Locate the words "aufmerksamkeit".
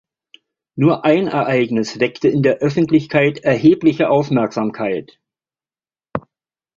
4.09-5.19